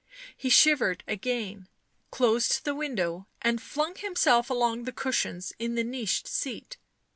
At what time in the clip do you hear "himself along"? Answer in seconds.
3.93-4.85